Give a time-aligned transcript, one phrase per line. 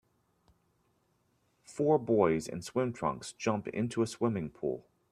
[1.63, 4.83] Four boys in swim trunks jump into a swimming pool.